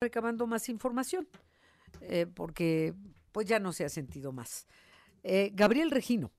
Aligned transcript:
recabando 0.00 0.46
más 0.46 0.68
información, 0.68 1.28
eh, 2.02 2.26
porque 2.32 2.94
pues 3.32 3.46
ya 3.48 3.58
no 3.58 3.72
se 3.72 3.84
ha 3.84 3.88
sentido 3.88 4.32
más. 4.32 4.66
Eh, 5.24 5.50
Gabriel 5.54 5.90
Regino, 5.90 6.30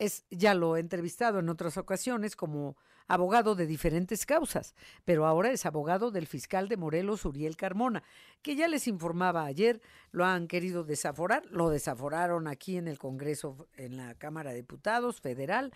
es, 0.00 0.24
ya 0.30 0.54
lo 0.54 0.76
he 0.76 0.80
entrevistado 0.80 1.38
en 1.38 1.48
otras 1.48 1.76
ocasiones 1.76 2.34
como 2.34 2.76
abogado 3.06 3.54
de 3.54 3.66
diferentes 3.66 4.26
causas, 4.26 4.74
pero 5.04 5.26
ahora 5.26 5.52
es 5.52 5.64
abogado 5.66 6.10
del 6.10 6.26
fiscal 6.26 6.68
de 6.68 6.76
Morelos, 6.76 7.24
Uriel 7.24 7.56
Carmona, 7.56 8.02
que 8.42 8.56
ya 8.56 8.66
les 8.66 8.88
informaba 8.88 9.44
ayer, 9.44 9.80
lo 10.10 10.24
han 10.24 10.48
querido 10.48 10.82
desaforar, 10.82 11.44
lo 11.50 11.70
desaforaron 11.70 12.48
aquí 12.48 12.76
en 12.76 12.88
el 12.88 12.98
Congreso, 12.98 13.68
en 13.76 13.96
la 13.96 14.14
Cámara 14.16 14.50
de 14.50 14.56
Diputados 14.56 15.20
Federal, 15.20 15.72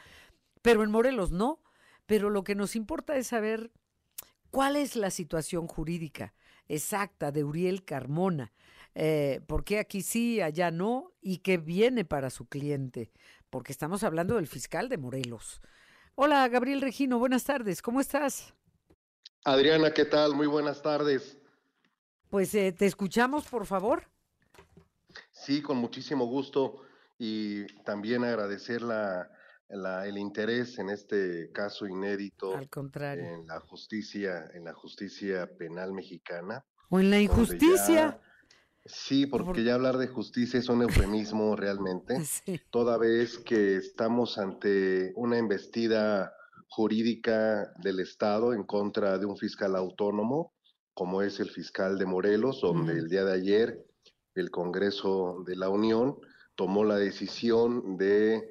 pero 0.62 0.82
en 0.82 0.90
Morelos 0.90 1.30
no. 1.30 1.60
Pero 2.06 2.30
lo 2.30 2.42
que 2.42 2.54
nos 2.54 2.74
importa 2.74 3.16
es 3.16 3.26
saber 3.26 3.70
cuál 4.50 4.76
es 4.76 4.96
la 4.96 5.10
situación 5.10 5.66
jurídica 5.66 6.32
exacta 6.68 7.32
de 7.32 7.44
Uriel 7.44 7.84
Carmona. 7.84 8.52
Eh, 8.94 9.40
¿Por 9.46 9.64
qué 9.64 9.78
aquí 9.78 10.02
sí, 10.02 10.40
allá 10.40 10.70
no? 10.70 11.12
¿Y 11.20 11.38
qué 11.38 11.56
viene 11.56 12.04
para 12.04 12.30
su 12.30 12.46
cliente? 12.46 13.10
Porque 13.50 13.72
estamos 13.72 14.02
hablando 14.02 14.36
del 14.36 14.46
fiscal 14.46 14.88
de 14.88 14.98
Morelos. 14.98 15.60
Hola, 16.14 16.46
Gabriel 16.48 16.80
Regino, 16.80 17.18
buenas 17.18 17.44
tardes, 17.44 17.80
¿cómo 17.80 18.00
estás? 18.00 18.54
Adriana, 19.44 19.92
¿qué 19.92 20.04
tal? 20.04 20.34
Muy 20.34 20.46
buenas 20.46 20.82
tardes. 20.82 21.38
Pues 22.28 22.54
eh, 22.54 22.72
te 22.72 22.86
escuchamos, 22.86 23.46
por 23.46 23.66
favor. 23.66 24.04
Sí, 25.30 25.62
con 25.62 25.78
muchísimo 25.78 26.26
gusto 26.26 26.82
y 27.18 27.66
también 27.84 28.24
agradecer 28.24 28.82
la, 28.82 29.30
el 29.68 30.16
interés 30.18 30.78
en 30.78 30.88
este 30.90 31.50
caso 31.52 31.86
inédito 31.86 32.56
Al 32.56 32.68
contrario. 32.70 33.24
en 33.24 33.46
la 33.46 33.60
justicia, 33.60 34.50
en 34.54 34.64
la 34.64 34.72
justicia 34.72 35.46
penal 35.58 35.92
mexicana. 35.92 36.64
O 36.90 36.98
en 37.00 37.10
la 37.10 37.20
injusticia. 37.20 38.18
sí, 38.86 39.26
porque 39.26 39.62
ya 39.64 39.74
hablar 39.74 39.98
de 39.98 40.06
justicia 40.06 40.58
es 40.58 40.68
un 40.70 40.82
eufemismo 40.82 41.54
realmente, 41.56 42.18
Sí. 42.24 42.60
toda 42.70 42.96
vez 42.96 43.38
que 43.38 43.76
estamos 43.76 44.38
ante 44.38 45.12
una 45.16 45.36
embestida 45.36 46.32
jurídica 46.70 47.72
del 47.82 48.00
Estado 48.00 48.52
en 48.54 48.62
contra 48.64 49.18
de 49.18 49.26
un 49.26 49.36
fiscal 49.36 49.76
autónomo, 49.76 50.52
como 50.94 51.22
es 51.22 51.40
el 51.40 51.50
fiscal 51.50 51.98
de 51.98 52.06
Morelos, 52.06 52.60
donde 52.62 52.92
el 52.94 53.08
día 53.08 53.24
de 53.24 53.32
ayer 53.34 53.84
el 54.34 54.50
Congreso 54.50 55.42
de 55.46 55.56
la 55.56 55.68
Unión 55.68 56.16
tomó 56.54 56.84
la 56.84 56.96
decisión 56.96 57.96
de 57.96 58.48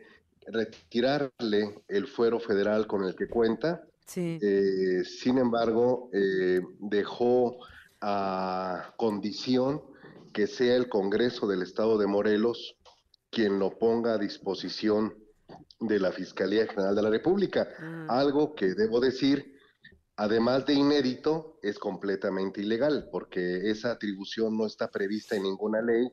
retirarle 0.48 1.84
el 1.88 2.08
fuero 2.08 2.40
federal 2.40 2.88
con 2.88 3.04
el 3.04 3.16
que 3.16 3.28
cuenta. 3.28 3.84
Sí. 4.06 4.40
Eh, 4.42 5.04
sin 5.04 5.38
embargo, 5.38 6.10
eh, 6.14 6.62
dejó 6.80 7.58
a 8.02 8.94
condición 8.98 9.82
que 10.34 10.48
sea 10.48 10.76
el 10.76 10.88
Congreso 10.88 11.48
del 11.48 11.64
Estado 11.64 11.98
de 11.98 12.08
Morelos 12.08 12.76
quien 13.30 13.60
lo 13.60 13.78
ponga 13.78 14.14
a 14.14 14.18
disposición 14.18 15.14
de 15.80 16.00
la 16.00 16.12
Fiscalía 16.12 16.68
General 16.68 16.96
de 16.96 17.02
la 17.02 17.10
República. 17.10 17.68
Ah. 17.80 18.06
Algo 18.10 18.56
que 18.56 18.74
debo 18.74 19.00
decir, 19.00 19.56
además 20.16 20.66
de 20.66 20.74
inédito, 20.74 21.60
es 21.62 21.78
completamente 21.78 22.62
ilegal, 22.62 23.10
porque 23.12 23.70
esa 23.70 23.92
atribución 23.92 24.58
no 24.58 24.66
está 24.66 24.90
prevista 24.90 25.36
en 25.36 25.44
ninguna 25.44 25.82
ley 25.82 26.08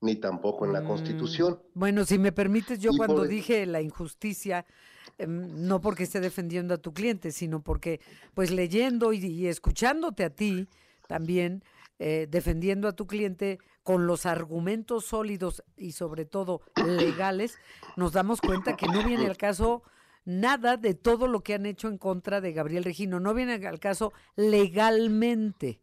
ni 0.00 0.16
tampoco 0.16 0.64
en 0.64 0.72
la 0.72 0.80
Mm, 0.80 0.86
Constitución. 0.86 1.58
Bueno, 1.74 2.04
si 2.04 2.18
me 2.18 2.32
permites, 2.32 2.78
yo 2.80 2.92
Y 2.92 2.96
cuando 2.96 3.16
por- 3.16 3.28
dije 3.28 3.66
la 3.66 3.80
injusticia, 3.82 4.66
em, 5.18 5.66
no 5.66 5.80
porque 5.80 6.04
esté 6.04 6.20
defendiendo 6.20 6.74
a 6.74 6.78
tu 6.78 6.92
cliente, 6.92 7.32
sino 7.32 7.62
porque, 7.62 8.00
pues 8.34 8.50
leyendo 8.50 9.12
y, 9.12 9.18
y 9.24 9.46
escuchándote 9.46 10.24
a 10.24 10.30
ti 10.30 10.68
también, 11.06 11.62
eh, 11.98 12.26
defendiendo 12.30 12.88
a 12.88 12.92
tu 12.92 13.06
cliente 13.06 13.58
con 13.82 14.06
los 14.06 14.24
argumentos 14.24 15.04
sólidos 15.04 15.62
y 15.76 15.92
sobre 15.92 16.24
todo 16.24 16.62
legales, 16.78 17.58
nos 17.96 18.12
damos 18.12 18.40
cuenta 18.40 18.74
que 18.74 18.88
no 18.88 19.02
viene 19.02 19.26
al 19.26 19.36
caso 19.36 19.82
nada 20.24 20.76
de 20.76 20.94
todo 20.94 21.26
lo 21.26 21.42
que 21.42 21.54
han 21.54 21.66
hecho 21.66 21.88
en 21.88 21.98
contra 21.98 22.40
de 22.40 22.52
Gabriel 22.52 22.84
Regino, 22.84 23.20
no 23.20 23.34
viene 23.34 23.54
al 23.66 23.80
caso 23.80 24.12
legalmente 24.36 25.80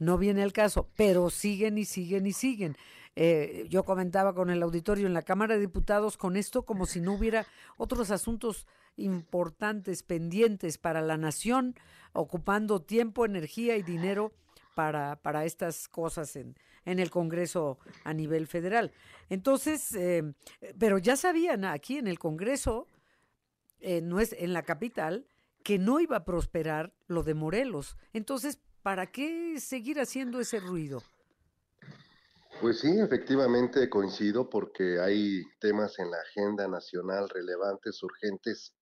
no 0.00 0.18
viene 0.18 0.42
al 0.42 0.52
caso, 0.52 0.88
pero 0.96 1.30
siguen 1.30 1.78
y 1.78 1.84
siguen 1.84 2.26
y 2.26 2.32
siguen. 2.32 2.76
Eh, 3.14 3.66
yo 3.68 3.84
comentaba 3.84 4.34
con 4.34 4.50
el 4.50 4.62
auditorio 4.62 5.06
en 5.06 5.14
la 5.14 5.22
Cámara 5.22 5.54
de 5.54 5.60
Diputados 5.60 6.16
con 6.16 6.36
esto 6.36 6.64
como 6.64 6.86
si 6.86 7.00
no 7.00 7.14
hubiera 7.14 7.46
otros 7.76 8.10
asuntos 8.10 8.66
importantes 8.96 10.02
pendientes 10.02 10.78
para 10.78 11.02
la 11.02 11.16
nación, 11.16 11.74
ocupando 12.12 12.80
tiempo, 12.80 13.24
energía 13.24 13.76
y 13.76 13.82
dinero 13.82 14.32
para, 14.74 15.16
para 15.16 15.44
estas 15.44 15.88
cosas 15.88 16.34
en, 16.36 16.56
en 16.84 16.98
el 16.98 17.10
Congreso 17.10 17.78
a 18.04 18.14
nivel 18.14 18.46
federal. 18.46 18.92
Entonces, 19.28 19.94
eh, 19.94 20.32
pero 20.78 20.98
ya 20.98 21.16
sabían 21.16 21.64
aquí 21.64 21.98
en 21.98 22.06
el 22.06 22.18
Congreso, 22.18 22.88
eh, 23.80 24.00
no 24.00 24.20
es, 24.20 24.34
en 24.38 24.52
la 24.52 24.62
capital, 24.62 25.26
que 25.62 25.78
no 25.78 26.00
iba 26.00 26.16
a 26.16 26.24
prosperar 26.24 26.94
lo 27.06 27.22
de 27.22 27.34
Morelos. 27.34 27.96
Entonces, 28.12 28.60
¿para 28.82 29.06
qué 29.06 29.58
seguir 29.60 30.00
haciendo 30.00 30.40
ese 30.40 30.60
ruido? 30.60 31.02
Pues 32.60 32.80
sí, 32.80 32.98
efectivamente 32.98 33.88
coincido 33.88 34.50
porque 34.50 35.00
hay 35.00 35.42
temas 35.60 35.98
en 35.98 36.10
la 36.10 36.18
agenda 36.18 36.68
nacional 36.68 37.28
relevantes, 37.28 38.02
urgentes, 38.02 38.74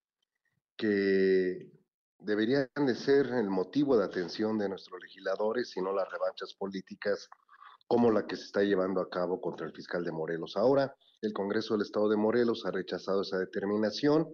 que 0.77 1.71
deberían 2.19 2.69
de 2.75 2.95
ser 2.95 3.27
el 3.27 3.51
motivo 3.51 3.97
de 3.97 4.05
atención 4.05 4.59
de 4.59 4.69
nuestros 4.69 5.01
legisladores 5.01 5.77
y 5.77 5.81
no 5.81 5.93
las 5.93 6.11
revanchas 6.11 6.55
políticas 6.55 7.29
como 7.87 8.11
la 8.11 8.27
que 8.27 8.37
se 8.37 8.45
está 8.45 8.63
llevando 8.63 9.01
a 9.01 9.09
cabo 9.09 9.41
contra 9.41 9.67
el 9.67 9.73
fiscal 9.73 10.05
de 10.05 10.13
Morelos. 10.13 10.57
Ahora, 10.57 10.95
el 11.23 11.33
Congreso 11.33 11.75
del 11.75 11.83
Estado 11.83 12.09
de 12.09 12.17
Morelos 12.17 12.67
ha 12.67 12.71
rechazado 12.71 13.23
esa 13.23 13.39
determinación, 13.39 14.29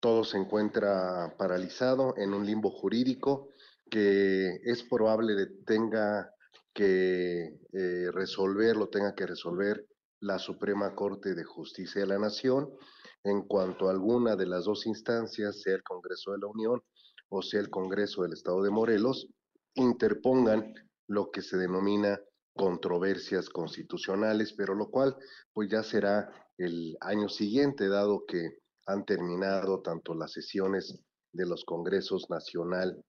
todo 0.00 0.24
se 0.24 0.38
encuentra 0.38 1.34
paralizado 1.38 2.14
en 2.16 2.34
un 2.34 2.46
limbo 2.46 2.70
jurídico 2.70 3.50
que 3.88 4.60
es 4.64 4.82
probable 4.84 5.34
de 5.34 5.46
tenga 5.64 6.32
que 6.74 7.58
eh, 7.72 8.10
resolver, 8.12 8.76
lo 8.76 8.88
tenga 8.88 9.14
que 9.14 9.26
resolver 9.26 9.86
la 10.20 10.38
Suprema 10.38 10.94
Corte 10.94 11.34
de 11.34 11.44
Justicia 11.44 12.02
de 12.02 12.06
la 12.06 12.18
Nación 12.18 12.70
en 13.24 13.42
cuanto 13.42 13.88
alguna 13.88 14.36
de 14.36 14.46
las 14.46 14.64
dos 14.64 14.86
instancias, 14.86 15.60
sea 15.60 15.74
el 15.74 15.82
Congreso 15.82 16.32
de 16.32 16.38
la 16.38 16.46
Unión 16.46 16.82
o 17.30 17.42
sea 17.42 17.60
el 17.60 17.70
Congreso 17.70 18.22
del 18.22 18.32
Estado 18.32 18.62
de 18.62 18.70
Morelos, 18.70 19.28
interpongan 19.74 20.72
lo 21.08 21.30
que 21.30 21.42
se 21.42 21.56
denomina 21.56 22.20
controversias 22.54 23.48
constitucionales, 23.48 24.52
pero 24.52 24.74
lo 24.74 24.90
cual 24.90 25.16
pues 25.52 25.70
ya 25.70 25.82
será 25.82 26.30
el 26.56 26.96
año 27.00 27.28
siguiente, 27.28 27.88
dado 27.88 28.24
que 28.26 28.58
han 28.86 29.04
terminado 29.04 29.80
tanto 29.82 30.14
las 30.14 30.32
sesiones 30.32 30.98
de 31.32 31.46
los 31.46 31.64
congresos 31.64 32.28
nacional 32.30 33.04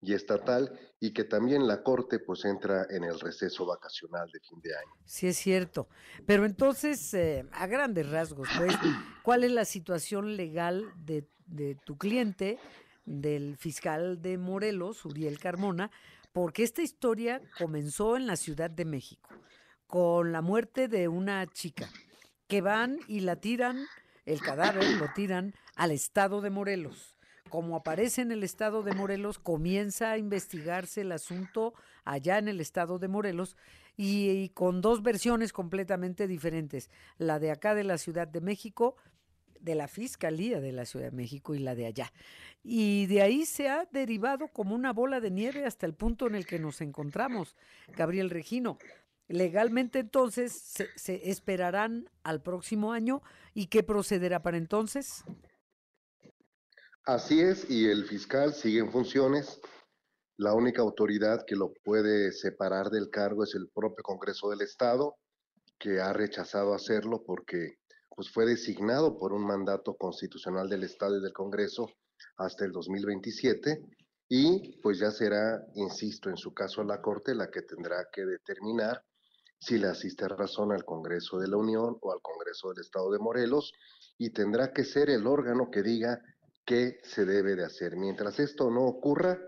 y 0.00 0.14
estatal 0.14 0.78
y 1.00 1.12
que 1.12 1.24
también 1.24 1.66
la 1.66 1.82
Corte 1.82 2.18
pues 2.18 2.44
entra 2.44 2.86
en 2.90 3.04
el 3.04 3.18
receso 3.20 3.66
vacacional 3.66 4.30
de 4.30 4.40
fin 4.40 4.60
de 4.60 4.74
año. 4.74 4.92
Sí, 5.04 5.28
es 5.28 5.36
cierto. 5.36 5.88
Pero 6.26 6.44
entonces, 6.44 7.12
eh, 7.14 7.46
a 7.52 7.66
grandes 7.66 8.08
rasgos, 8.10 8.48
pues, 8.56 8.74
¿cuál 9.22 9.44
es 9.44 9.50
la 9.50 9.64
situación 9.64 10.36
legal 10.36 10.92
de, 10.96 11.28
de 11.46 11.76
tu 11.84 11.96
cliente, 11.96 12.58
del 13.04 13.56
fiscal 13.56 14.20
de 14.20 14.38
Morelos, 14.38 15.04
Uriel 15.04 15.38
Carmona? 15.38 15.90
Porque 16.32 16.62
esta 16.62 16.82
historia 16.82 17.40
comenzó 17.58 18.16
en 18.16 18.26
la 18.26 18.36
Ciudad 18.36 18.70
de 18.70 18.84
México, 18.84 19.28
con 19.86 20.32
la 20.32 20.42
muerte 20.42 20.88
de 20.88 21.08
una 21.08 21.46
chica, 21.46 21.88
que 22.46 22.60
van 22.60 22.98
y 23.08 23.20
la 23.20 23.36
tiran, 23.36 23.86
el 24.24 24.40
cadáver 24.40 24.84
lo 24.98 25.06
tiran 25.14 25.54
al 25.74 25.90
estado 25.90 26.40
de 26.40 26.50
Morelos. 26.50 27.17
Como 27.48 27.76
aparece 27.76 28.22
en 28.22 28.32
el 28.32 28.42
estado 28.42 28.82
de 28.82 28.94
Morelos, 28.94 29.38
comienza 29.38 30.12
a 30.12 30.18
investigarse 30.18 31.02
el 31.02 31.12
asunto 31.12 31.74
allá 32.04 32.38
en 32.38 32.48
el 32.48 32.60
estado 32.60 32.98
de 32.98 33.08
Morelos 33.08 33.56
y, 33.96 34.50
con 34.50 34.80
dos 34.80 35.02
versiones 35.02 35.52
completamente 35.52 36.26
diferentes. 36.26 36.90
La 37.18 37.38
de 37.38 37.50
acá 37.50 37.74
de 37.74 37.84
la 37.84 37.98
Ciudad 37.98 38.28
de 38.28 38.40
México, 38.40 38.96
de 39.60 39.74
la 39.74 39.88
Fiscalía 39.88 40.60
de 40.60 40.72
la 40.72 40.84
Ciudad 40.84 41.06
de 41.06 41.16
México 41.16 41.54
y 41.54 41.58
la 41.58 41.74
de 41.74 41.86
allá. 41.86 42.12
Y 42.62 43.06
de 43.06 43.22
ahí 43.22 43.44
se 43.44 43.68
ha 43.68 43.86
derivado 43.90 44.48
como 44.48 44.74
una 44.74 44.92
bola 44.92 45.20
de 45.20 45.30
nieve 45.30 45.64
hasta 45.64 45.86
el 45.86 45.94
punto 45.94 46.26
en 46.26 46.36
el 46.36 46.46
que 46.46 46.58
nos 46.58 46.80
encontramos, 46.80 47.56
Gabriel 47.88 48.30
Regino. 48.30 48.78
Legalmente 49.26 49.98
entonces 49.98 50.52
se, 50.52 50.88
se 50.96 51.30
esperarán 51.30 52.08
al 52.22 52.40
próximo 52.40 52.92
año 52.92 53.20
y 53.52 53.66
qué 53.66 53.82
procederá 53.82 54.42
para 54.42 54.56
entonces. 54.56 55.24
Así 57.08 57.40
es, 57.40 57.70
y 57.70 57.88
el 57.88 58.04
fiscal 58.04 58.52
sigue 58.52 58.80
en 58.80 58.92
funciones. 58.92 59.62
La 60.36 60.52
única 60.52 60.82
autoridad 60.82 61.46
que 61.46 61.56
lo 61.56 61.72
puede 61.82 62.32
separar 62.32 62.90
del 62.90 63.08
cargo 63.08 63.44
es 63.44 63.54
el 63.54 63.70
propio 63.70 64.02
Congreso 64.02 64.50
del 64.50 64.60
Estado, 64.60 65.16
que 65.78 66.02
ha 66.02 66.12
rechazado 66.12 66.74
hacerlo 66.74 67.22
porque 67.24 67.78
pues, 68.14 68.30
fue 68.30 68.44
designado 68.44 69.16
por 69.16 69.32
un 69.32 69.46
mandato 69.46 69.96
constitucional 69.96 70.68
del 70.68 70.84
Estado 70.84 71.16
y 71.16 71.22
del 71.22 71.32
Congreso 71.32 71.88
hasta 72.36 72.66
el 72.66 72.72
2027 72.72 73.80
y 74.28 74.78
pues 74.82 74.98
ya 74.98 75.10
será, 75.10 75.64
insisto, 75.76 76.28
en 76.28 76.36
su 76.36 76.52
caso 76.52 76.84
la 76.84 77.00
Corte 77.00 77.34
la 77.34 77.50
que 77.50 77.62
tendrá 77.62 78.06
que 78.12 78.26
determinar 78.26 79.02
si 79.58 79.78
le 79.78 79.86
asiste 79.86 80.28
razón 80.28 80.72
al 80.72 80.84
Congreso 80.84 81.38
de 81.38 81.48
la 81.48 81.56
Unión 81.56 81.96
o 82.02 82.12
al 82.12 82.20
Congreso 82.20 82.68
del 82.68 82.84
Estado 82.84 83.10
de 83.10 83.18
Morelos 83.18 83.72
y 84.18 84.28
tendrá 84.28 84.74
que 84.74 84.84
ser 84.84 85.08
el 85.08 85.26
órgano 85.26 85.70
que 85.70 85.82
diga 85.82 86.20
qué 86.68 87.00
se 87.02 87.24
debe 87.24 87.56
de 87.56 87.64
hacer. 87.64 87.96
Mientras 87.96 88.38
esto 88.38 88.70
no 88.70 88.82
ocurra, 88.82 89.40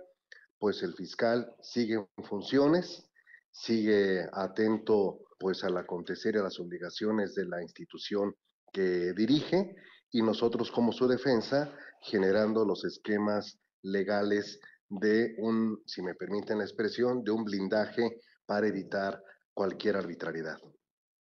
pues 0.58 0.82
el 0.82 0.94
fiscal 0.94 1.54
sigue 1.60 1.96
en 1.96 2.24
funciones, 2.24 3.10
sigue 3.52 4.26
atento 4.32 5.20
pues 5.38 5.62
al 5.62 5.76
acontecer 5.76 6.34
y 6.34 6.38
a 6.38 6.42
las 6.42 6.58
obligaciones 6.58 7.34
de 7.34 7.44
la 7.44 7.62
institución 7.62 8.34
que 8.72 9.12
dirige 9.12 9.76
y 10.10 10.22
nosotros 10.22 10.70
como 10.70 10.92
su 10.92 11.06
defensa 11.06 11.70
generando 12.00 12.64
los 12.64 12.84
esquemas 12.86 13.58
legales 13.82 14.58
de 14.88 15.34
un, 15.38 15.82
si 15.84 16.02
me 16.02 16.14
permiten 16.14 16.58
la 16.58 16.64
expresión, 16.64 17.22
de 17.22 17.32
un 17.32 17.44
blindaje 17.44 18.16
para 18.46 18.66
evitar 18.66 19.22
cualquier 19.52 19.96
arbitrariedad. 19.96 20.56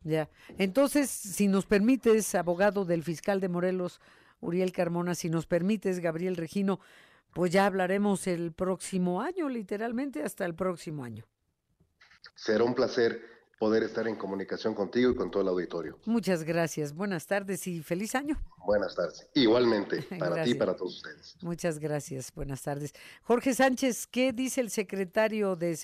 Ya. 0.04 0.30
Entonces, 0.58 1.10
si 1.10 1.48
nos 1.48 1.66
permites, 1.66 2.36
abogado 2.36 2.84
del 2.84 3.02
fiscal 3.02 3.40
de 3.40 3.48
Morelos, 3.48 4.00
Uriel 4.40 4.72
Carmona, 4.72 5.14
si 5.14 5.28
nos 5.28 5.46
permites, 5.46 6.00
Gabriel 6.00 6.36
Regino, 6.36 6.80
pues 7.34 7.52
ya 7.52 7.66
hablaremos 7.66 8.26
el 8.26 8.52
próximo 8.52 9.20
año, 9.20 9.48
literalmente 9.48 10.22
hasta 10.22 10.44
el 10.44 10.54
próximo 10.54 11.04
año. 11.04 11.24
Será 12.34 12.64
un 12.64 12.74
placer 12.74 13.20
poder 13.58 13.82
estar 13.82 14.06
en 14.06 14.16
comunicación 14.16 14.74
contigo 14.74 15.10
y 15.10 15.16
con 15.16 15.30
todo 15.30 15.42
el 15.42 15.48
auditorio. 15.48 15.98
Muchas 16.04 16.44
gracias. 16.44 16.94
Buenas 16.94 17.26
tardes 17.26 17.66
y 17.66 17.82
feliz 17.82 18.14
año. 18.14 18.40
Buenas 18.64 18.94
tardes. 18.94 19.26
Igualmente, 19.34 20.02
para 20.18 20.44
ti 20.44 20.50
y 20.50 20.54
para 20.54 20.76
todos 20.76 20.96
ustedes. 20.96 21.36
Muchas 21.42 21.78
gracias. 21.78 22.32
Buenas 22.32 22.62
tardes. 22.62 22.92
Jorge 23.22 23.54
Sánchez, 23.54 24.06
¿qué 24.06 24.32
dice 24.32 24.60
el 24.60 24.70
secretario 24.70 25.56
de 25.56 25.76